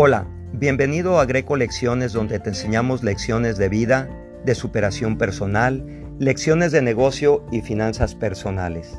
Hola, 0.00 0.28
bienvenido 0.52 1.18
a 1.18 1.26
Greco 1.26 1.56
Lecciones 1.56 2.12
donde 2.12 2.38
te 2.38 2.50
enseñamos 2.50 3.02
lecciones 3.02 3.58
de 3.58 3.68
vida, 3.68 4.08
de 4.44 4.54
superación 4.54 5.18
personal, 5.18 5.84
lecciones 6.20 6.70
de 6.70 6.82
negocio 6.82 7.44
y 7.50 7.62
finanzas 7.62 8.14
personales. 8.14 8.96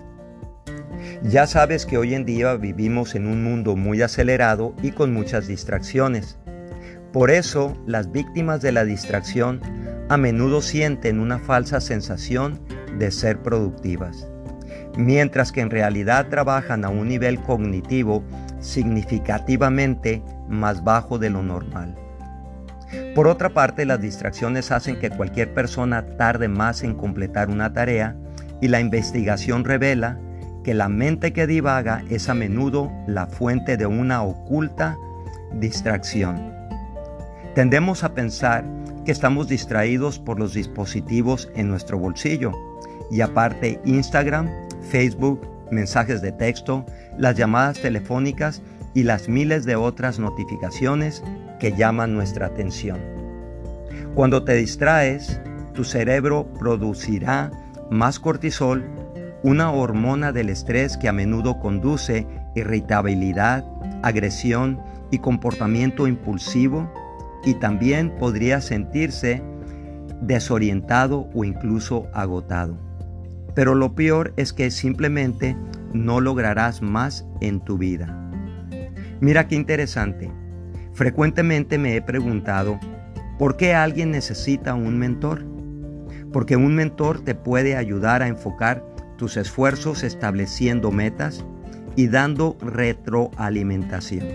Ya 1.24 1.48
sabes 1.48 1.86
que 1.86 1.98
hoy 1.98 2.16
en 2.16 2.26
día 2.26 2.54
vivimos 2.56 3.16
en 3.16 3.28
un 3.28 3.46
mundo 3.46 3.78
muy 3.78 4.02
acelerado 4.02 4.76
y 4.84 4.92
con 4.92 5.14
muchas 5.14 5.48
distracciones. 5.48 6.38
Por 7.14 7.32
eso, 7.32 7.82
las 7.86 8.12
víctimas 8.12 8.62
de 8.62 8.74
la 8.74 8.84
distracción 8.84 9.62
a 10.10 10.18
menudo 10.18 10.62
sienten 10.62 11.22
una 11.22 11.40
falsa 11.40 11.80
sensación 11.80 12.60
de 12.98 13.12
ser 13.12 13.42
productivas, 13.42 14.28
mientras 14.98 15.54
que 15.54 15.62
en 15.62 15.70
realidad 15.70 16.28
trabajan 16.28 16.84
a 16.84 16.90
un 16.90 17.08
nivel 17.08 17.40
cognitivo 17.40 18.22
significativamente 18.60 20.22
más 20.48 20.84
bajo 20.84 21.20
de 21.20 21.30
lo 21.30 21.44
normal. 21.44 21.96
Por 23.14 23.28
otra 23.28 23.50
parte, 23.50 23.86
las 23.86 24.02
distracciones 24.02 24.72
hacen 24.72 25.00
que 25.00 25.10
cualquier 25.10 25.54
persona 25.54 26.06
tarde 26.18 26.48
más 26.48 26.84
en 26.84 26.96
completar 26.96 27.50
una 27.50 27.74
tarea 27.74 28.16
y 28.62 28.68
la 28.68 28.80
investigación 28.80 29.64
revela 29.64 30.18
que 30.64 30.74
la 30.74 30.90
mente 30.90 31.32
que 31.32 31.48
divaga 31.48 32.04
es 32.10 32.30
a 32.30 32.34
menudo 32.34 32.92
la 33.08 33.28
fuente 33.28 33.78
de 33.78 33.86
una 33.86 34.24
oculta 34.24 34.98
distracción. 35.54 36.54
Tendemos 37.56 38.04
a 38.04 38.14
pensar 38.14 38.66
que 39.06 39.12
estamos 39.12 39.48
distraídos 39.48 40.20
por 40.20 40.40
los 40.40 40.54
dispositivos 40.54 41.50
en 41.56 41.70
nuestro 41.70 41.98
bolsillo 41.98 42.52
y 43.12 43.22
aparte 43.22 43.80
Instagram, 43.86 44.50
Facebook, 44.90 45.42
mensajes 45.72 46.22
de 46.22 46.32
texto, 46.32 46.86
las 47.20 47.36
llamadas 47.36 47.80
telefónicas 47.80 48.64
y 48.96 49.04
las 49.04 49.30
miles 49.30 49.66
de 49.66 49.76
otras 49.76 50.18
notificaciones 50.18 51.22
que 51.60 51.74
llaman 51.74 52.16
nuestra 52.16 52.48
atención. 52.48 53.00
Cuando 54.16 54.44
te 54.44 54.56
distraes, 54.56 55.40
tu 55.74 55.84
cerebro 55.84 56.48
producirá 56.58 57.52
más 57.92 58.20
cortisol, 58.20 58.84
una 59.44 59.72
hormona 59.72 60.32
del 60.32 60.50
estrés 60.50 60.98
que 60.98 61.08
a 61.08 61.14
menudo 61.14 61.60
conduce 61.60 62.26
irritabilidad, 62.56 63.66
agresión 64.02 64.80
y 65.12 65.20
comportamiento 65.20 66.08
impulsivo 66.08 66.92
y 67.46 67.54
también 67.56 68.12
podría 68.18 68.62
sentirse 68.62 69.42
desorientado 70.22 71.30
o 71.34 71.44
incluso 71.44 72.08
agotado. 72.14 72.78
Pero 73.56 73.76
lo 73.76 73.94
peor 73.94 74.34
es 74.38 74.54
que 74.54 74.72
simplemente 74.72 75.56
no 75.94 76.22
lograrás 76.22 76.82
más 76.82 77.26
en 77.42 77.60
tu 77.60 77.78
vida. 77.78 78.16
Mira 79.22 79.48
qué 79.48 79.56
interesante. 79.56 80.32
Frecuentemente 80.94 81.78
me 81.78 81.96
he 81.96 82.02
preguntado, 82.02 82.80
¿por 83.38 83.58
qué 83.58 83.74
alguien 83.74 84.12
necesita 84.12 84.74
un 84.74 84.98
mentor? 84.98 85.46
Porque 86.32 86.56
un 86.56 86.76
mentor 86.76 87.22
te 87.22 87.36
puede 87.36 87.76
ayudar 87.76 88.22
a 88.22 88.28
enfocar 88.28 88.84
tus 89.18 89.38
esfuerzos 89.38 90.04
estableciendo 90.04 90.92
metas 90.92 91.46
y 91.96 92.08
dando 92.08 92.58
retroalimentación. 92.62 94.26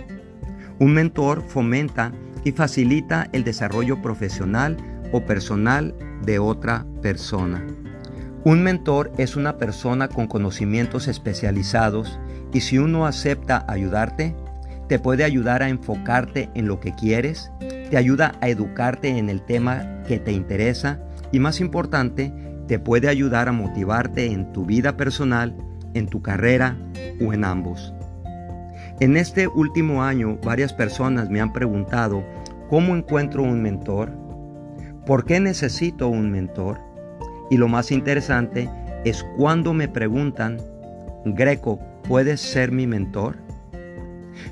Un 0.78 0.92
mentor 0.92 1.42
fomenta 1.46 2.12
y 2.44 2.52
facilita 2.52 3.28
el 3.32 3.44
desarrollo 3.44 4.02
profesional 4.02 4.76
o 5.12 5.24
personal 5.24 5.94
de 6.24 6.38
otra 6.38 6.84
persona. 7.00 7.64
Un 8.44 8.62
mentor 8.62 9.10
es 9.16 9.36
una 9.36 9.56
persona 9.56 10.08
con 10.08 10.26
conocimientos 10.26 11.08
especializados 11.08 12.20
y 12.52 12.60
si 12.60 12.76
uno 12.76 13.06
acepta 13.06 13.64
ayudarte, 13.66 14.36
te 14.86 14.98
puede 14.98 15.24
ayudar 15.24 15.62
a 15.62 15.70
enfocarte 15.70 16.50
en 16.52 16.68
lo 16.68 16.78
que 16.78 16.94
quieres, 16.94 17.50
te 17.88 17.96
ayuda 17.96 18.32
a 18.42 18.50
educarte 18.50 19.16
en 19.16 19.30
el 19.30 19.40
tema 19.40 20.02
que 20.06 20.18
te 20.18 20.32
interesa 20.32 21.00
y 21.32 21.38
más 21.38 21.58
importante, 21.62 22.34
te 22.68 22.78
puede 22.78 23.08
ayudar 23.08 23.48
a 23.48 23.52
motivarte 23.52 24.26
en 24.26 24.52
tu 24.52 24.66
vida 24.66 24.94
personal, 24.94 25.56
en 25.94 26.06
tu 26.06 26.20
carrera 26.20 26.76
o 27.26 27.32
en 27.32 27.46
ambos. 27.46 27.94
En 29.00 29.16
este 29.16 29.48
último 29.48 30.02
año 30.02 30.38
varias 30.44 30.74
personas 30.74 31.30
me 31.30 31.40
han 31.40 31.54
preguntado 31.54 32.22
cómo 32.68 32.94
encuentro 32.94 33.42
un 33.42 33.62
mentor, 33.62 34.12
por 35.06 35.24
qué 35.24 35.40
necesito 35.40 36.08
un 36.08 36.30
mentor 36.30 36.93
y 37.50 37.56
lo 37.56 37.68
más 37.68 37.90
interesante 37.90 38.68
es 39.04 39.24
cuando 39.36 39.72
me 39.72 39.88
preguntan, 39.88 40.58
Greco, 41.24 41.78
¿puedes 42.06 42.40
ser 42.40 42.72
mi 42.72 42.86
mentor? 42.86 43.36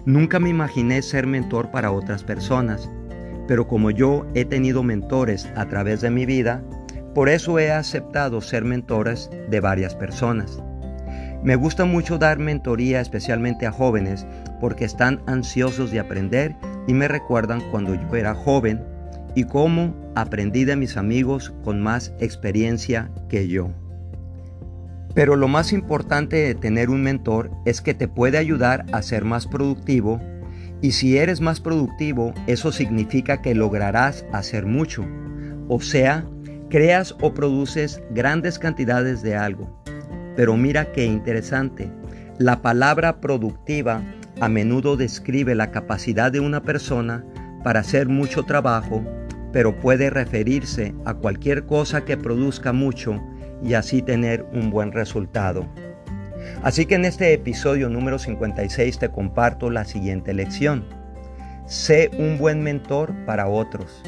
Nunca 0.05 0.39
me 0.39 0.51
imaginé 0.51 1.03
ser 1.03 1.27
mentor 1.27 1.71
para 1.71 1.91
otras 1.91 2.23
personas, 2.23 2.91
pero 3.49 3.67
como 3.67 3.91
yo 3.91 4.27
he 4.35 4.45
tenido 4.45 4.83
mentores 4.83 5.49
a 5.57 5.67
través 5.67 6.01
de 6.01 6.11
mi 6.11 6.27
vida, 6.27 6.63
por 7.15 7.29
eso 7.29 7.59
he 7.59 7.71
aceptado 7.71 8.41
ser 8.41 8.65
mentores 8.65 9.31
de 9.51 9.61
varias 9.61 9.95
personas. 9.95 10.63
Me 11.43 11.57
gusta 11.57 11.85
mucho 11.85 12.19
dar 12.19 12.39
mentoría 12.39 13.01
especialmente 13.01 13.67
a 13.67 13.73
jóvenes 13.73 14.27
porque 14.61 14.85
están 14.85 15.21
ansiosos 15.27 15.91
de 15.91 15.99
aprender 15.99 16.55
y 16.87 16.95
me 16.95 17.09
recuerdan 17.09 17.61
cuando 17.71 17.95
yo 17.95 18.17
era 18.17 18.35
joven 18.35 18.92
y 19.35 19.45
cómo 19.45 19.95
aprendí 20.15 20.65
de 20.65 20.77
mis 20.77 20.97
amigos 20.97 21.53
con 21.65 21.81
más 21.81 22.13
experiencia 22.21 23.11
que 23.29 23.49
yo. 23.49 23.71
Pero 25.15 25.37
lo 25.37 25.49
más 25.49 25.73
importante 25.73 26.37
de 26.37 26.55
tener 26.55 26.89
un 26.91 27.03
mentor 27.03 27.51
es 27.67 27.81
que 27.81 27.95
te 27.95 28.09
puede 28.09 28.39
ayudar 28.39 28.87
a 28.93 29.03
ser 29.03 29.25
más 29.25 29.47
productivo 29.47 30.21
y 30.81 30.93
si 30.93 31.19
eres 31.19 31.41
más 31.41 31.61
productivo 31.61 32.33
eso 32.47 32.73
significa 32.73 33.43
que 33.43 33.55
lograrás 33.55 34.25
hacer 34.33 34.67
mucho. 34.67 35.05
O 35.69 35.81
sea, 35.81 36.27
creas 36.71 37.15
o 37.21 37.35
produces 37.35 38.03
grandes 38.11 38.59
cantidades 38.59 39.23
de 39.23 39.37
algo. 39.37 39.83
Pero 40.35 40.57
mira 40.57 40.93
qué 40.93 41.05
interesante, 41.05 41.91
la 42.39 42.63
palabra 42.63 43.21
productiva 43.21 44.03
a 44.41 44.49
menudo 44.49 44.97
describe 44.97 45.55
la 45.55 45.71
capacidad 45.71 46.33
de 46.33 46.41
una 46.41 46.63
persona 46.63 47.25
para 47.63 47.81
hacer 47.81 48.09
mucho 48.09 48.45
trabajo 48.45 49.05
pero 49.53 49.79
puede 49.79 50.11
referirse 50.11 50.95
a 51.05 51.15
cualquier 51.15 51.67
cosa 51.67 52.05
que 52.05 52.17
produzca 52.17 52.73
mucho 52.73 53.21
y 53.63 53.75
así 53.75 54.03
tener 54.03 54.45
un 54.53 54.71
buen 54.71 54.93
resultado. 54.93 55.67
Así 56.63 56.87
que 56.87 56.97
en 56.97 57.05
este 57.05 57.33
episodio 57.33 57.89
número 57.89 58.19
56 58.19 58.99
te 58.99 59.09
comparto 59.11 59.71
la 59.71 59.85
siguiente 59.85 60.35
lección. 60.35 60.85
Sé 61.67 62.11
un 62.19 62.39
buen 62.39 62.63
mentor 62.63 63.13
para 63.27 63.49
otros. 63.49 64.03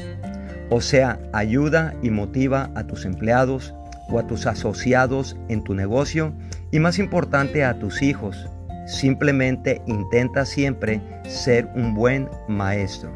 O 0.69 0.81
sea, 0.81 1.19
ayuda 1.31 1.93
y 2.01 2.09
motiva 2.09 2.71
a 2.75 2.85
tus 2.85 3.05
empleados 3.05 3.73
o 4.09 4.19
a 4.19 4.27
tus 4.27 4.47
asociados 4.47 5.37
en 5.47 5.63
tu 5.63 5.73
negocio 5.73 6.33
y 6.71 6.79
más 6.79 6.99
importante 6.99 7.63
a 7.63 7.77
tus 7.79 8.01
hijos. 8.01 8.49
Simplemente 8.87 9.81
intenta 9.85 10.45
siempre 10.45 11.01
ser 11.23 11.67
un 11.75 11.93
buen 11.93 12.29
maestro. 12.47 13.11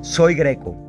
Soy 0.00 0.34
Greco 0.34 0.85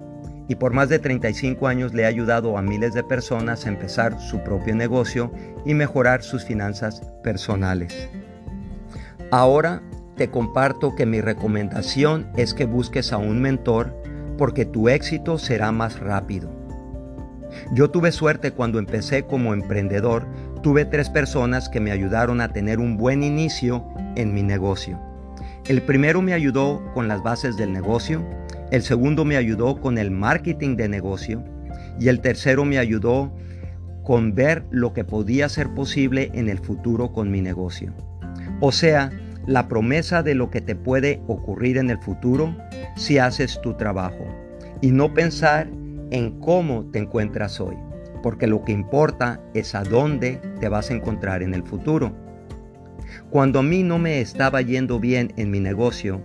y 0.47 0.55
por 0.55 0.73
más 0.73 0.89
de 0.89 0.99
35 0.99 1.67
años 1.67 1.93
le 1.93 2.05
ha 2.05 2.09
ayudado 2.09 2.57
a 2.57 2.61
miles 2.61 2.93
de 2.93 3.03
personas 3.03 3.65
a 3.65 3.69
empezar 3.69 4.19
su 4.19 4.43
propio 4.43 4.75
negocio 4.75 5.31
y 5.65 5.73
mejorar 5.73 6.23
sus 6.23 6.45
finanzas 6.45 7.01
personales. 7.23 8.09
Ahora 9.31 9.81
te 10.15 10.29
comparto 10.29 10.95
que 10.95 11.05
mi 11.05 11.21
recomendación 11.21 12.27
es 12.37 12.53
que 12.53 12.65
busques 12.65 13.11
a 13.13 13.17
un 13.17 13.41
mentor 13.41 13.93
porque 14.37 14.65
tu 14.65 14.89
éxito 14.89 15.37
será 15.37 15.71
más 15.71 15.99
rápido. 15.99 16.49
Yo 17.71 17.89
tuve 17.89 18.11
suerte 18.11 18.51
cuando 18.51 18.79
empecé 18.79 19.23
como 19.23 19.53
emprendedor, 19.53 20.25
tuve 20.61 20.85
tres 20.85 21.09
personas 21.09 21.69
que 21.69 21.79
me 21.79 21.91
ayudaron 21.91 22.41
a 22.41 22.53
tener 22.53 22.79
un 22.79 22.97
buen 22.97 23.23
inicio 23.23 23.85
en 24.15 24.33
mi 24.33 24.43
negocio. 24.43 24.99
El 25.67 25.81
primero 25.81 26.21
me 26.21 26.33
ayudó 26.33 26.81
con 26.93 27.07
las 27.07 27.21
bases 27.23 27.57
del 27.57 27.73
negocio, 27.73 28.23
el 28.71 28.81
segundo 28.81 29.23
me 29.23 29.37
ayudó 29.37 29.79
con 29.79 29.97
el 29.97 30.11
marketing 30.11 30.75
de 30.75 30.89
negocio 30.89 31.43
y 31.99 32.09
el 32.09 32.19
tercero 32.19 32.65
me 32.65 32.77
ayudó 32.77 33.33
con 34.03 34.35
ver 34.35 34.65
lo 34.71 34.93
que 34.93 35.03
podía 35.03 35.49
ser 35.49 35.73
posible 35.73 36.31
en 36.33 36.49
el 36.49 36.59
futuro 36.59 37.11
con 37.11 37.31
mi 37.31 37.41
negocio. 37.41 37.93
O 38.59 38.71
sea, 38.71 39.11
la 39.45 39.67
promesa 39.67 40.23
de 40.23 40.35
lo 40.35 40.49
que 40.49 40.61
te 40.61 40.75
puede 40.75 41.21
ocurrir 41.27 41.77
en 41.77 41.89
el 41.89 41.97
futuro 41.99 42.55
si 42.95 43.17
haces 43.17 43.59
tu 43.61 43.73
trabajo 43.75 44.25
y 44.81 44.91
no 44.91 45.13
pensar 45.13 45.69
en 46.11 46.39
cómo 46.39 46.85
te 46.91 46.99
encuentras 46.99 47.59
hoy, 47.59 47.75
porque 48.21 48.47
lo 48.47 48.63
que 48.63 48.73
importa 48.73 49.41
es 49.53 49.75
a 49.75 49.83
dónde 49.83 50.41
te 50.59 50.69
vas 50.69 50.89
a 50.89 50.93
encontrar 50.93 51.41
en 51.41 51.53
el 51.53 51.63
futuro. 51.63 52.13
Cuando 53.29 53.59
a 53.59 53.63
mí 53.63 53.83
no 53.83 53.99
me 53.99 54.19
estaba 54.19 54.61
yendo 54.61 54.99
bien 54.99 55.33
en 55.37 55.51
mi 55.51 55.59
negocio, 55.59 56.21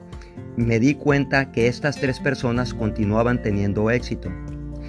me 0.57 0.79
di 0.79 0.95
cuenta 0.95 1.51
que 1.51 1.67
estas 1.67 1.97
tres 1.97 2.21
personas 2.21 2.75
continuaban 2.75 3.43
teniendo 3.43 3.91
éxito. 3.91 4.31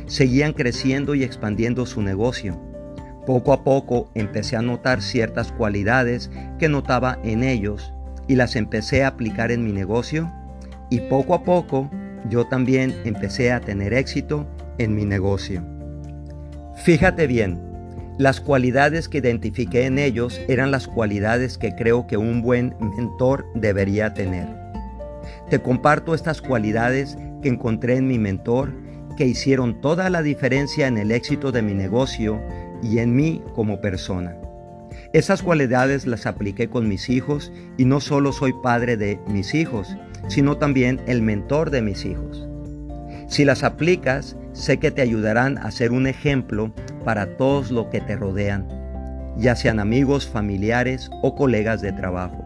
Seguían 0.05 0.53
creciendo 0.53 1.15
y 1.15 1.23
expandiendo 1.23 1.85
su 1.85 2.01
negocio. 2.01 2.59
Poco 3.25 3.53
a 3.53 3.63
poco 3.63 4.11
empecé 4.15 4.57
a 4.57 4.61
notar 4.61 5.01
ciertas 5.01 5.51
cualidades 5.51 6.29
que 6.59 6.67
notaba 6.67 7.19
en 7.23 7.43
ellos 7.43 7.93
y 8.27 8.35
las 8.35 8.55
empecé 8.55 9.03
a 9.03 9.07
aplicar 9.07 9.51
en 9.51 9.63
mi 9.63 9.71
negocio 9.71 10.31
Y 10.89 10.99
poco 11.01 11.33
a 11.33 11.43
poco 11.43 11.89
yo 12.29 12.45
también 12.45 12.93
empecé 13.05 13.51
a 13.51 13.59
tener 13.59 13.93
éxito 13.93 14.47
en 14.77 14.95
mi 14.95 15.05
negocio. 15.05 15.63
Fíjate 16.83 17.27
bien, 17.27 17.59
las 18.17 18.39
cualidades 18.39 19.09
que 19.09 19.17
identifiqué 19.17 19.85
en 19.85 19.97
ellos 19.97 20.39
eran 20.47 20.71
las 20.71 20.87
cualidades 20.87 21.57
que 21.57 21.73
creo 21.75 22.05
que 22.05 22.17
un 22.17 22.41
buen 22.41 22.75
mentor 22.79 23.45
debería 23.55 24.13
tener. 24.13 24.62
Te 25.49 25.59
comparto 25.59 26.13
estas 26.13 26.41
cualidades 26.41 27.17
que 27.41 27.49
encontré 27.49 27.97
en 27.97 28.07
mi 28.07 28.19
mentor 28.19 28.73
que 29.17 29.25
hicieron 29.25 29.79
toda 29.81 30.09
la 30.09 30.21
diferencia 30.21 30.87
en 30.87 30.97
el 30.97 31.11
éxito 31.11 31.51
de 31.51 31.61
mi 31.61 31.73
negocio 31.73 32.41
y 32.81 32.99
en 32.99 33.15
mí 33.15 33.43
como 33.53 33.79
persona. 33.79 34.35
Esas 35.13 35.43
cualidades 35.43 36.07
las 36.07 36.25
apliqué 36.25 36.69
con 36.69 36.87
mis 36.87 37.09
hijos 37.09 37.51
y 37.77 37.85
no 37.85 37.99
solo 37.99 38.31
soy 38.31 38.53
padre 38.63 38.97
de 38.97 39.19
mis 39.27 39.53
hijos, 39.53 39.95
sino 40.27 40.57
también 40.57 41.01
el 41.07 41.21
mentor 41.21 41.69
de 41.69 41.81
mis 41.81 42.05
hijos. 42.05 42.47
Si 43.27 43.45
las 43.45 43.63
aplicas, 43.63 44.35
sé 44.53 44.77
que 44.77 44.91
te 44.91 45.01
ayudarán 45.01 45.57
a 45.57 45.71
ser 45.71 45.91
un 45.91 46.07
ejemplo 46.07 46.73
para 47.03 47.37
todos 47.37 47.71
los 47.71 47.87
que 47.87 48.01
te 48.01 48.15
rodean, 48.15 48.67
ya 49.37 49.55
sean 49.55 49.79
amigos, 49.79 50.27
familiares 50.27 51.09
o 51.21 51.35
colegas 51.35 51.81
de 51.81 51.91
trabajo. 51.91 52.43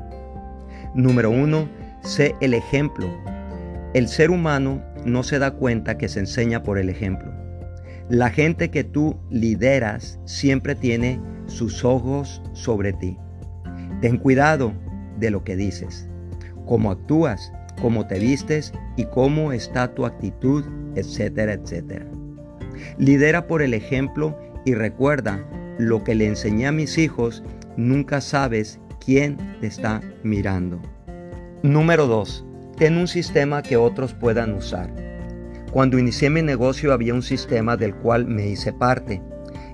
Número 0.93 1.29
uno, 1.29 1.67
sé 2.01 2.35
el 2.41 2.53
ejemplo. 2.53 3.07
El 3.93 4.07
ser 4.07 4.29
humano 4.29 4.83
no 5.05 5.23
se 5.23 5.39
da 5.39 5.51
cuenta 5.51 5.97
que 5.97 6.09
se 6.09 6.19
enseña 6.19 6.63
por 6.63 6.77
el 6.77 6.89
ejemplo. 6.89 7.31
La 8.09 8.29
gente 8.29 8.69
que 8.69 8.83
tú 8.83 9.17
lideras 9.29 10.19
siempre 10.25 10.75
tiene 10.75 11.19
sus 11.47 11.83
ojos 11.83 12.41
sobre 12.53 12.93
ti. 12.93 13.17
Ten 14.01 14.17
cuidado 14.17 14.73
de 15.19 15.31
lo 15.31 15.43
que 15.43 15.55
dices, 15.55 16.07
cómo 16.65 16.91
actúas, 16.91 17.51
cómo 17.81 18.07
te 18.07 18.19
vistes 18.19 18.73
y 18.95 19.05
cómo 19.05 19.51
está 19.51 19.93
tu 19.93 20.05
actitud, 20.05 20.63
etcétera, 20.95 21.53
etcétera. 21.53 22.05
Lidera 22.97 23.47
por 23.47 23.61
el 23.61 23.73
ejemplo 23.73 24.37
y 24.65 24.73
recuerda 24.73 25.43
lo 25.77 26.03
que 26.03 26.15
le 26.15 26.27
enseñé 26.27 26.67
a 26.67 26.71
mis 26.71 26.97
hijos, 26.97 27.43
nunca 27.75 28.21
sabes 28.21 28.79
quién 29.03 29.37
te 29.61 29.67
está 29.67 30.01
mirando. 30.23 30.81
Número 31.63 32.05
2. 32.05 32.45
Ten 32.77 32.97
un 32.97 33.07
sistema 33.07 33.63
que 33.63 33.77
otros 33.77 34.13
puedan 34.13 34.53
usar. 34.53 34.93
Cuando 35.71 35.97
inicié 35.97 36.29
mi 36.29 36.43
negocio 36.43 36.93
había 36.93 37.15
un 37.15 37.23
sistema 37.23 37.75
del 37.75 37.95
cual 37.95 38.27
me 38.27 38.47
hice 38.47 38.73
parte. 38.73 39.23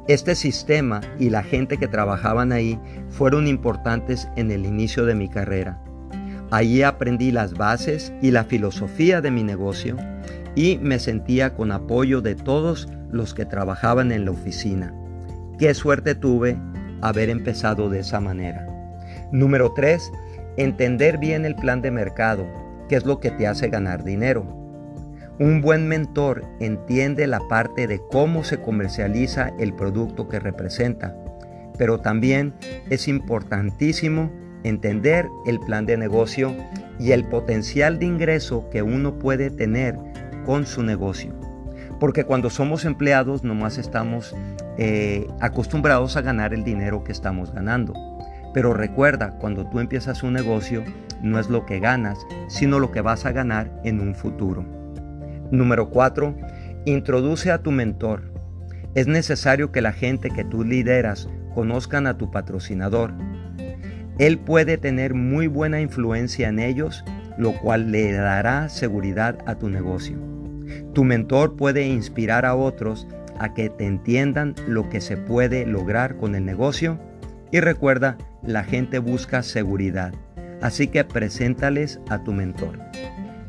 Este 0.08 0.34
sistema 0.36 1.02
y 1.20 1.30
la 1.30 1.44
gente 1.44 1.78
que 1.78 1.90
trabajaban 1.90 2.54
ahí 2.54 2.80
fueron 3.10 3.48
importantes 3.48 4.30
en 4.38 4.50
el 4.52 4.66
inicio 4.66 5.06
de 5.06 5.16
mi 5.16 5.28
carrera. 5.28 5.84
Allí 6.52 6.84
aprendí 6.84 7.32
las 7.32 7.54
bases 7.54 8.14
y 8.22 8.32
la 8.32 8.46
filosofía 8.46 9.20
de 9.20 9.32
mi 9.32 9.44
negocio 9.44 9.98
y 10.56 10.78
me 10.78 11.00
sentía 11.00 11.54
con 11.54 11.74
apoyo 11.74 12.22
de 12.22 12.36
todos 12.36 12.88
los 13.12 13.34
que 13.34 13.46
trabajaban 13.46 14.14
en 14.14 14.24
la 14.24 14.32
oficina. 14.32 14.94
Qué 15.60 15.74
suerte 15.74 16.16
tuve 16.16 16.58
haber 17.02 17.30
empezado 17.30 17.90
de 17.90 18.00
esa 18.00 18.22
manera. 18.22 18.68
Número 19.34 19.74
3. 19.74 20.12
Entender 20.58 21.18
bien 21.18 21.46
el 21.46 21.56
plan 21.56 21.82
de 21.82 21.92
mercado, 21.92 22.46
que 22.88 22.96
es 22.96 23.06
lo 23.06 23.20
que 23.20 23.32
te 23.32 23.48
hace 23.48 23.70
ganar 23.70 24.04
dinero. 24.04 24.46
Un 25.40 25.62
buen 25.62 25.88
mentor 25.88 26.46
entiende 26.60 27.26
la 27.26 27.40
parte 27.50 27.88
de 27.88 28.00
cómo 28.12 28.44
se 28.44 28.62
comercializa 28.62 29.52
el 29.58 29.74
producto 29.74 30.30
que 30.30 30.40
representa, 30.40 31.16
pero 31.78 32.00
también 32.00 32.54
es 32.92 33.08
importantísimo 33.08 34.32
entender 34.64 35.28
el 35.48 35.60
plan 35.60 35.88
de 35.88 35.98
negocio 35.98 36.56
y 37.00 37.12
el 37.12 37.26
potencial 37.26 37.98
de 37.98 38.06
ingreso 38.06 38.70
que 38.70 38.84
uno 38.84 39.18
puede 39.18 39.50
tener 39.50 39.98
con 40.46 40.68
su 40.68 40.84
negocio. 40.84 41.34
Porque 42.00 42.26
cuando 42.26 42.52
somos 42.52 42.86
empleados 42.86 43.44
nomás 43.44 43.78
estamos 43.80 44.36
eh, 44.78 45.28
acostumbrados 45.40 46.16
a 46.16 46.22
ganar 46.22 46.54
el 46.54 46.64
dinero 46.64 47.04
que 47.04 47.12
estamos 47.12 47.52
ganando. 47.52 47.94
Pero 48.54 48.74
recuerda, 48.74 49.32
cuando 49.40 49.68
tú 49.68 49.80
empiezas 49.80 50.24
un 50.24 50.34
negocio, 50.34 50.84
no 51.22 51.40
es 51.40 51.50
lo 51.50 51.66
que 51.66 51.80
ganas, 51.80 52.20
sino 52.48 52.80
lo 52.80 52.92
que 52.92 53.02
vas 53.02 53.26
a 53.26 53.32
ganar 53.32 53.72
en 53.84 54.00
un 54.00 54.14
futuro. 54.14 54.66
Número 55.52 55.90
4. 55.90 56.36
Introduce 56.86 57.52
a 57.52 57.60
tu 57.60 57.72
mentor. 57.72 58.32
Es 58.96 59.08
necesario 59.08 59.72
que 59.72 59.82
la 59.82 59.94
gente 59.94 60.30
que 60.30 60.44
tú 60.44 60.64
lideras 60.64 61.30
conozcan 61.54 62.08
a 62.08 62.18
tu 62.18 62.30
patrocinador. 62.30 63.14
Él 64.20 64.38
puede 64.38 64.78
tener 64.78 65.14
muy 65.16 65.48
buena 65.48 65.82
influencia 65.82 66.50
en 66.50 66.60
ellos, 66.60 67.04
lo 67.38 67.54
cual 67.54 67.92
le 67.92 68.12
dará 68.12 68.70
seguridad 68.70 69.40
a 69.48 69.56
tu 69.56 69.70
negocio. 69.70 70.18
Tu 70.94 71.04
mentor 71.04 71.56
puede 71.56 71.88
inspirar 71.88 72.46
a 72.46 72.56
otros 72.56 73.08
a 73.40 73.54
que 73.54 73.70
te 73.70 73.86
entiendan 73.86 74.56
lo 74.68 74.90
que 74.90 75.02
se 75.02 75.18
puede 75.18 75.66
lograr 75.66 76.18
con 76.18 76.36
el 76.36 76.46
negocio. 76.46 77.00
Y 77.54 77.60
recuerda, 77.60 78.18
la 78.42 78.64
gente 78.64 78.98
busca 78.98 79.44
seguridad, 79.44 80.12
así 80.60 80.88
que 80.88 81.04
preséntales 81.04 82.00
a 82.10 82.24
tu 82.24 82.34
mentor. 82.34 82.80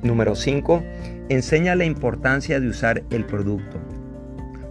Número 0.02 0.34
5. 0.34 0.84
Enseña 1.30 1.74
la 1.74 1.86
importancia 1.86 2.60
de 2.60 2.68
usar 2.68 3.02
el 3.08 3.24
producto. 3.24 3.80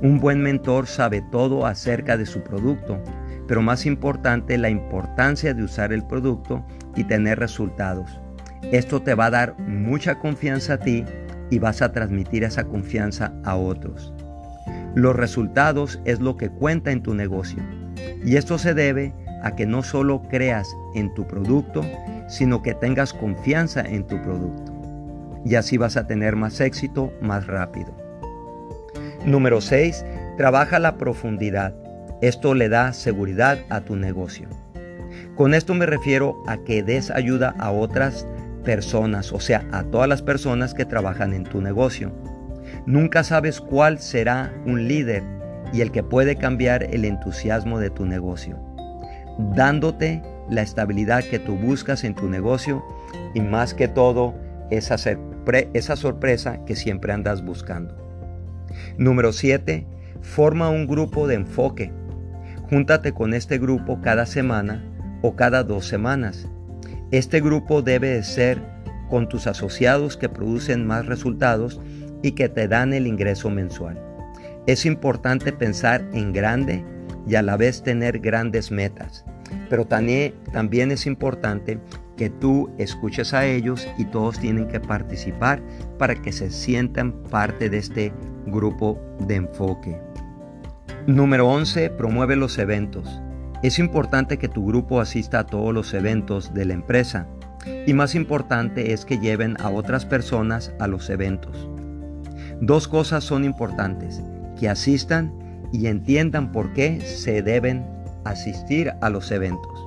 Un 0.04 0.20
buen 0.20 0.44
mentor 0.44 0.86
sabe 0.86 1.24
todo 1.32 1.66
acerca 1.66 2.16
de 2.16 2.28
su 2.28 2.44
producto, 2.44 3.04
pero 3.48 3.64
más 3.64 3.88
importante 3.88 4.56
la 4.60 4.70
importancia 4.70 5.56
de 5.56 5.64
usar 5.64 5.94
el 5.94 6.06
producto 6.06 6.64
y 6.96 7.04
tener 7.04 7.40
resultados. 7.40 8.22
Esto 8.72 9.02
te 9.02 9.16
va 9.16 9.26
a 9.26 9.32
dar 9.32 9.58
mucha 9.62 10.20
confianza 10.20 10.74
a 10.74 10.80
ti 10.80 11.06
y 11.50 11.58
vas 11.58 11.82
a 11.82 11.92
transmitir 11.92 12.44
esa 12.44 12.66
confianza 12.66 13.34
a 13.44 13.56
otros. 13.56 14.14
Los 14.94 15.16
resultados 15.16 16.00
es 16.06 16.20
lo 16.20 16.38
que 16.38 16.52
cuenta 16.52 16.92
en 16.92 17.02
tu 17.02 17.16
negocio 17.16 17.64
y 18.24 18.38
esto 18.38 18.58
se 18.58 18.74
debe 18.74 19.14
a 19.44 19.56
que 19.56 19.66
no 19.66 19.84
solo 19.84 20.22
creas 20.30 20.76
en 20.96 21.14
tu 21.14 21.28
producto, 21.28 21.84
sino 22.28 22.62
que 22.62 22.74
tengas 22.74 23.14
confianza 23.14 23.82
en 23.82 24.06
tu 24.08 24.22
producto 24.22 24.74
y 25.46 25.56
así 25.56 25.78
vas 25.78 25.98
a 25.98 26.08
tener 26.08 26.36
más 26.36 26.60
éxito 26.62 27.14
más 27.22 27.48
rápido. 27.48 27.94
Número 29.26 29.62
6. 29.62 30.06
Trabaja 30.38 30.80
la 30.80 30.98
profundidad. 30.98 31.74
Esto 32.22 32.54
le 32.54 32.70
da 32.70 32.94
seguridad 32.94 33.60
a 33.70 33.82
tu 33.82 33.96
negocio. 33.96 34.48
Con 35.36 35.54
esto 35.54 35.74
me 35.74 35.86
refiero 35.86 36.42
a 36.48 36.58
que 36.58 36.84
des 36.84 37.12
ayuda 37.12 37.56
a 37.60 37.72
otras 37.72 38.28
personas, 38.64 39.34
o 39.34 39.40
sea, 39.40 39.66
a 39.72 39.84
todas 39.84 40.08
las 40.08 40.22
personas 40.22 40.74
que 40.74 40.86
trabajan 40.86 41.34
en 41.34 41.44
tu 41.44 41.62
negocio. 41.62 42.12
Nunca 42.86 43.24
sabes 43.24 43.60
cuál 43.60 44.00
será 44.00 44.54
un 44.66 44.88
líder 44.88 45.24
y 45.74 45.82
el 45.82 45.92
que 45.92 46.04
puede 46.04 46.36
cambiar 46.36 46.84
el 46.84 47.04
entusiasmo 47.06 47.80
de 47.80 47.90
tu 47.90 48.06
negocio, 48.06 48.58
dándote 49.38 50.22
la 50.50 50.62
estabilidad 50.62 51.24
que 51.24 51.40
tú 51.40 51.56
buscas 51.56 52.04
en 52.04 52.16
tu 52.16 52.28
negocio 52.28 52.84
y 53.34 53.42
más 53.42 53.74
que 53.74 53.88
todo 53.88 54.34
esa 54.70 54.96
esa 55.74 55.96
sorpresa 55.96 56.64
que 56.66 56.76
siempre 56.76 57.14
andas 57.14 57.44
buscando. 57.44 57.96
Número 58.98 59.34
7. 59.34 59.86
Forma 60.22 60.70
un 60.70 60.88
grupo 60.88 61.28
de 61.28 61.36
enfoque. 61.36 61.92
Júntate 62.70 63.14
con 63.14 63.34
este 63.34 63.58
grupo 63.60 64.00
cada 64.02 64.26
semana 64.26 64.84
o 65.22 65.36
cada 65.36 65.64
dos 65.64 65.86
semanas. 65.86 66.48
Este 67.12 67.42
grupo 67.42 67.82
debe 67.82 68.24
ser 68.24 68.62
con 69.10 69.30
tus 69.30 69.48
asociados 69.48 70.18
que 70.18 70.30
producen 70.30 70.88
más 70.88 71.06
resultados 71.06 71.80
y 72.24 72.32
que 72.32 72.50
te 72.50 72.68
dan 72.68 72.94
el 72.94 73.06
ingreso 73.06 73.50
mensual. 73.50 74.02
Es 74.66 74.86
importante 74.86 75.52
pensar 75.52 76.08
en 76.14 76.32
grande 76.32 76.84
y 77.28 77.36
a 77.36 77.42
la 77.42 77.58
vez 77.58 77.84
tener 77.84 78.20
grandes 78.20 78.72
metas, 78.72 79.26
pero 79.70 79.86
también, 79.86 80.92
es 80.92 81.06
importante 81.06 81.80
que 82.18 82.30
tú 82.30 82.70
escuches 82.78 83.34
a 83.34 83.46
ellos 83.46 83.88
y 83.98 84.06
todos 84.06 84.40
tienen 84.40 84.68
que 84.68 84.80
participar 84.80 85.62
para 85.98 86.16
que 86.16 86.32
se 86.32 86.52
sientan 86.52 87.12
parte 87.24 87.70
de 87.70 87.78
este 87.78 88.14
grupo 88.46 89.00
de 89.28 89.36
enfoque. 89.36 90.00
Número 91.08 91.48
11. 91.50 91.90
Promueve 91.92 92.36
los 92.36 92.58
eventos. 92.58 93.22
Es 93.64 93.80
importante 93.80 94.38
que 94.38 94.48
tu 94.48 94.66
grupo 94.66 95.02
asista 95.02 95.40
a 95.40 95.46
todos 95.46 95.74
los 95.74 95.94
eventos 95.94 96.54
de 96.54 96.66
la 96.66 96.74
empresa 96.74 97.28
y 97.88 97.94
más 97.94 98.14
importante 98.14 98.94
es 98.94 99.06
que 99.06 99.18
lleven 99.18 99.58
a 99.60 99.70
otras 99.70 100.06
personas 100.06 100.74
a 100.80 100.88
los 100.88 101.10
eventos. 101.10 101.70
Dos 102.62 102.88
cosas 102.88 103.24
son 103.24 103.44
importantes, 103.44 104.22
que 104.60 104.70
asistan 104.70 105.34
y 105.74 105.88
entiendan 105.88 106.54
por 106.54 106.72
qué 106.72 107.02
se 107.02 107.42
deben 107.42 107.86
asistir 108.24 108.94
a 109.02 109.10
los 109.10 109.30
eventos. 109.32 109.86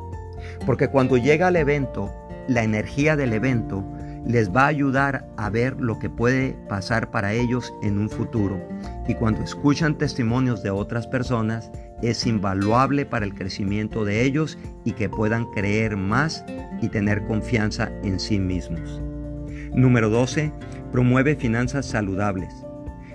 Porque 0.67 0.89
cuando 0.89 1.17
llega 1.17 1.47
al 1.47 1.57
evento, 1.57 2.13
la 2.49 2.65
energía 2.65 3.17
del 3.17 3.33
evento 3.33 3.83
les 4.27 4.51
va 4.51 4.65
a 4.65 4.69
ayudar 4.69 5.29
a 5.37 5.49
ver 5.51 5.81
lo 5.81 5.99
que 5.99 6.11
puede 6.11 6.57
pasar 6.69 7.11
para 7.11 7.33
ellos 7.33 7.73
en 7.83 7.99
un 7.99 8.11
futuro. 8.11 8.61
Y 9.07 9.15
cuando 9.15 9.43
escuchan 9.43 9.97
testimonios 9.97 10.63
de 10.65 10.71
otras 10.71 11.07
personas, 11.07 11.71
es 12.03 12.27
invaluable 12.27 13.07
para 13.07 13.25
el 13.25 13.35
crecimiento 13.35 14.05
de 14.05 14.25
ellos 14.25 14.59
y 14.85 14.93
que 14.93 15.09
puedan 15.09 15.47
creer 15.53 15.97
más 15.97 16.45
y 16.83 16.89
tener 16.89 17.25
confianza 17.25 17.91
en 18.03 18.19
sí 18.19 18.41
mismos. 18.41 19.01
Número 19.73 20.11
12. 20.11 20.53
Promueve 20.91 21.37
finanzas 21.37 21.87
saludables. 21.87 22.66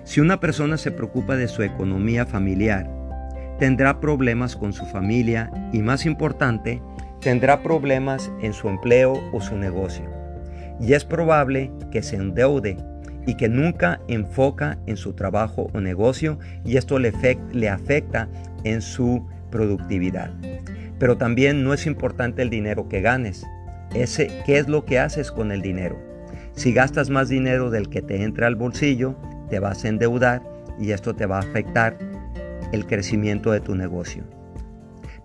Si 0.04 0.20
una 0.20 0.40
persona 0.40 0.78
se 0.78 0.92
preocupa 0.92 1.36
de 1.36 1.48
su 1.48 1.64
economía 1.64 2.26
familiar, 2.26 2.90
tendrá 3.60 4.00
problemas 4.00 4.56
con 4.56 4.74
su 4.74 4.86
familia 4.86 5.52
y 5.72 5.82
más 5.82 6.06
importante, 6.06 6.82
tendrá 7.20 7.62
problemas 7.62 8.32
en 8.42 8.54
su 8.54 8.68
empleo 8.68 9.14
o 9.32 9.40
su 9.42 9.56
negocio. 9.56 10.06
Y 10.80 10.94
es 10.94 11.06
probable 11.06 11.72
que 11.92 12.02
se 12.02 12.16
endeude 12.16 12.78
y 13.28 13.36
que 13.36 13.50
nunca 13.50 14.02
enfoca 14.08 14.80
en 14.88 14.98
su 14.98 15.14
trabajo 15.14 15.70
o 15.74 15.80
negocio 15.80 16.40
y 16.66 16.78
esto 16.78 16.98
le, 16.98 17.70
afecta 17.70 18.28
en 18.64 18.82
su 18.82 19.28
productividad. 19.52 20.32
Pero 20.98 21.18
también 21.18 21.64
no 21.64 21.74
es 21.74 21.86
importante 21.86 22.42
el 22.42 22.50
dinero 22.50 22.90
que 22.90 23.02
ganes, 23.02 23.46
ese 23.94 24.32
qué 24.46 24.58
es 24.58 24.68
lo 24.68 24.86
que 24.86 25.00
haces 25.00 25.32
con 25.32 25.52
el 25.52 25.62
dinero. 25.62 26.00
Si 26.54 26.74
gastas 26.74 27.10
más 27.10 27.30
dinero 27.30 27.70
del 27.70 27.90
que 27.90 28.02
te 28.02 28.24
entra 28.24 28.48
al 28.48 28.56
bolsillo, 28.56 29.16
te 29.52 29.60
vas 29.60 29.84
a 29.84 29.90
endeudar 29.90 30.42
y 30.80 30.92
esto 30.92 31.14
te 31.14 31.28
va 31.28 31.36
a 31.36 31.42
afectar 31.42 31.98
el 32.72 32.88
crecimiento 32.88 33.52
de 33.52 33.60
tu 33.60 33.76
negocio. 33.76 34.24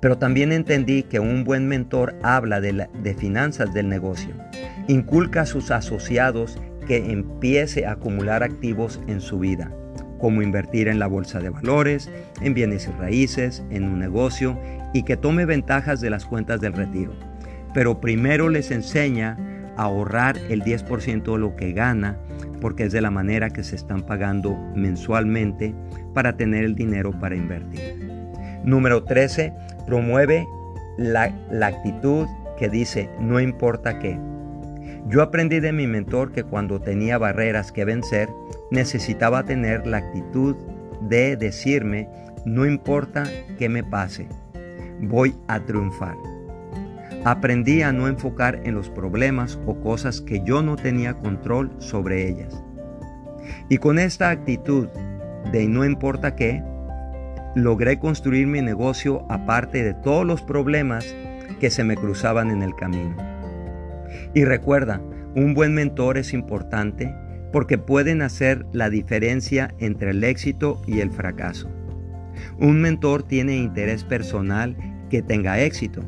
Pero 0.00 0.18
también 0.18 0.52
entendí 0.52 1.04
que 1.04 1.20
un 1.20 1.44
buen 1.44 1.68
mentor 1.68 2.16
habla 2.22 2.60
de, 2.60 3.14
finanzas 3.18 3.72
del 3.72 3.88
negocio, 3.88 4.34
inculca 4.88 5.42
a 5.42 5.46
sus 5.46 5.70
asociados 5.70 6.58
que 6.86 7.10
empiece 7.10 7.86
a 7.86 7.92
acumular 7.92 8.42
activos 8.42 9.00
en 9.06 9.20
su 9.20 9.38
vida, 9.38 9.72
como 10.18 10.42
invertir 10.42 10.88
en 10.88 10.98
la 10.98 11.06
bolsa 11.06 11.40
de 11.40 11.50
valores, 11.50 12.10
en 12.40 12.52
bienes 12.52 12.88
y 12.88 12.90
raíces, 13.00 13.64
en 13.70 13.84
un 13.84 14.00
negocio 14.00 14.58
y 14.92 15.04
que 15.04 15.16
tome 15.16 15.46
ventajas 15.46 16.00
de 16.00 16.10
las 16.10 16.26
cuentas 16.26 16.60
del 16.60 16.72
retiro. 16.72 17.12
Pero 17.72 18.00
primero 18.00 18.48
les 18.48 18.70
enseña 18.70 19.38
a 19.76 19.84
ahorrar 19.84 20.36
el 20.50 20.62
10% 20.62 21.32
de 21.32 21.38
lo 21.38 21.54
que 21.56 21.72
gana, 21.72 22.18
porque 22.60 22.84
es 22.84 22.92
de 22.92 23.00
la 23.00 23.10
manera 23.10 23.50
que 23.50 23.62
se 23.62 23.76
están 23.76 24.02
pagando 24.02 24.56
mensualmente 24.74 25.74
para 26.14 26.36
tener 26.36 26.64
el 26.64 26.74
dinero 26.74 27.12
para 27.12 27.36
invertir. 27.36 27.80
Número 28.64 29.04
13, 29.04 29.52
promueve 29.86 30.46
la, 30.98 31.32
la 31.50 31.68
actitud 31.68 32.26
que 32.58 32.68
dice 32.68 33.10
no 33.20 33.40
importa 33.40 33.98
qué. 33.98 34.18
Yo 35.08 35.22
aprendí 35.22 35.60
de 35.60 35.72
mi 35.72 35.86
mentor 35.86 36.32
que 36.32 36.42
cuando 36.42 36.80
tenía 36.80 37.16
barreras 37.16 37.70
que 37.70 37.84
vencer, 37.84 38.28
necesitaba 38.70 39.44
tener 39.44 39.86
la 39.86 39.98
actitud 39.98 40.56
de 41.02 41.36
decirme, 41.36 42.08
no 42.44 42.66
importa 42.66 43.24
qué 43.58 43.68
me 43.68 43.84
pase, 43.84 44.26
voy 45.00 45.36
a 45.46 45.60
triunfar. 45.60 46.16
Aprendí 47.26 47.82
a 47.82 47.90
no 47.90 48.06
enfocar 48.06 48.60
en 48.62 48.76
los 48.76 48.88
problemas 48.88 49.58
o 49.66 49.80
cosas 49.80 50.20
que 50.20 50.44
yo 50.44 50.62
no 50.62 50.76
tenía 50.76 51.14
control 51.14 51.72
sobre 51.78 52.28
ellas. 52.28 52.62
Y 53.68 53.78
con 53.78 53.98
esta 53.98 54.30
actitud 54.30 54.86
de 55.50 55.66
no 55.66 55.84
importa 55.84 56.36
qué, 56.36 56.62
logré 57.56 57.98
construir 57.98 58.46
mi 58.46 58.62
negocio 58.62 59.26
aparte 59.28 59.82
de 59.82 59.92
todos 59.92 60.24
los 60.24 60.40
problemas 60.40 61.16
que 61.58 61.68
se 61.68 61.82
me 61.82 61.96
cruzaban 61.96 62.52
en 62.52 62.62
el 62.62 62.76
camino. 62.76 63.16
Y 64.32 64.44
recuerda, 64.44 65.02
un 65.34 65.52
buen 65.52 65.74
mentor 65.74 66.18
es 66.18 66.32
importante 66.32 67.12
porque 67.52 67.76
pueden 67.76 68.22
hacer 68.22 68.64
la 68.70 68.88
diferencia 68.88 69.74
entre 69.80 70.12
el 70.12 70.22
éxito 70.22 70.80
y 70.86 71.00
el 71.00 71.10
fracaso. 71.10 71.68
Un 72.60 72.80
mentor 72.80 73.24
tiene 73.24 73.56
interés 73.56 74.04
personal 74.04 74.76
que 75.10 75.22
tenga 75.22 75.58
éxito 75.58 76.04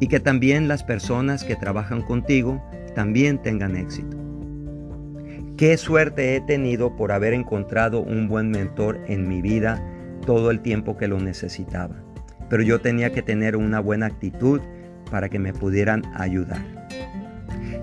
y 0.00 0.08
que 0.08 0.18
también 0.18 0.66
las 0.66 0.82
personas 0.82 1.44
que 1.44 1.56
trabajan 1.56 2.02
contigo 2.02 2.62
también 2.94 3.40
tengan 3.40 3.76
éxito. 3.76 4.16
Qué 5.56 5.76
suerte 5.76 6.34
he 6.34 6.40
tenido 6.40 6.96
por 6.96 7.12
haber 7.12 7.34
encontrado 7.34 8.00
un 8.00 8.28
buen 8.28 8.50
mentor 8.50 8.98
en 9.06 9.28
mi 9.28 9.42
vida 9.42 9.84
todo 10.24 10.50
el 10.50 10.60
tiempo 10.60 10.96
que 10.96 11.06
lo 11.06 11.20
necesitaba. 11.20 11.96
Pero 12.48 12.62
yo 12.62 12.80
tenía 12.80 13.12
que 13.12 13.22
tener 13.22 13.56
una 13.56 13.78
buena 13.78 14.06
actitud 14.06 14.60
para 15.10 15.28
que 15.28 15.38
me 15.38 15.52
pudieran 15.52 16.02
ayudar. 16.14 16.64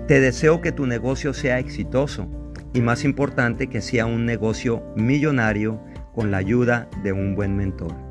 Te 0.08 0.20
deseo 0.20 0.60
que 0.60 0.72
tu 0.72 0.86
negocio 0.86 1.32
sea 1.32 1.58
exitoso 1.58 2.28
y 2.74 2.80
más 2.80 3.04
importante 3.04 3.68
que 3.68 3.80
sea 3.80 4.06
un 4.06 4.26
negocio 4.26 4.82
millonario 4.96 5.80
con 6.14 6.30
la 6.30 6.38
ayuda 6.38 6.88
de 7.04 7.12
un 7.12 7.36
buen 7.36 7.56
mentor. 7.56 8.07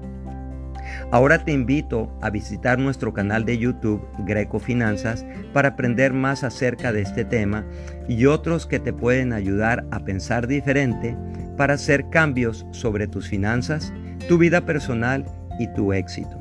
Ahora 1.10 1.46
te 1.46 1.54
invito 1.54 2.12
a 2.22 2.30
visitar 2.30 2.80
nuestro 2.80 3.14
canal 3.14 3.46
de 3.46 3.58
YouTube 3.58 4.06
Greco 4.26 4.60
Finanzas 4.60 5.26
para 5.54 5.70
aprender 5.70 6.12
más 6.12 6.44
acerca 6.44 6.92
de 6.92 7.02
este 7.02 7.24
tema 7.24 7.66
y 8.10 8.26
otros 8.26 8.66
que 8.66 8.80
te 8.80 8.92
pueden 8.92 9.32
ayudar 9.32 9.86
a 9.92 10.02
pensar 10.02 10.48
diferente 10.48 11.16
para 11.56 11.76
hacer 11.76 12.10
cambios 12.10 12.66
sobre 12.72 13.08
tus 13.08 13.30
finanzas, 13.30 13.94
tu 14.28 14.38
vida 14.38 14.66
personal 14.66 15.24
y 15.60 15.72
tu 15.74 15.94
éxito. 15.94 16.38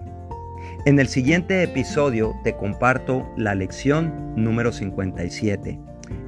En 0.84 0.98
el 0.98 1.06
siguiente 1.06 1.62
episodio 1.62 2.34
te 2.42 2.56
comparto 2.56 3.24
la 3.36 3.54
lección 3.54 4.34
número 4.34 4.72
57. 4.72 5.78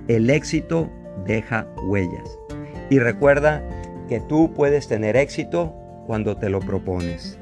El 0.06 0.30
éxito 0.30 0.88
deja 1.26 1.66
huellas. 1.88 2.38
Y 2.88 3.00
recuerda 3.00 3.62
que 4.08 4.20
tú 4.20 4.52
puedes 4.54 4.86
tener 4.86 5.16
éxito 5.16 5.74
cuando 6.06 6.36
te 6.36 6.48
lo 6.48 6.60
propones. 6.60 7.37